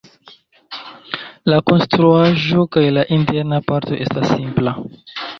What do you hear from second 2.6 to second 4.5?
kaj la interna parto estas